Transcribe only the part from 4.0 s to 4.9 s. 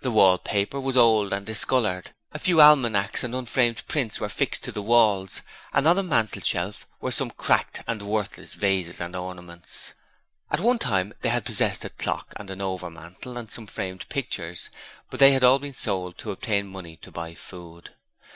were fixed to the